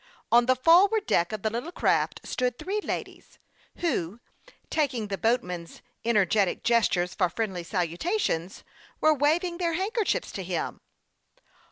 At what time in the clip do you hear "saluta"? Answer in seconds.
7.63-8.19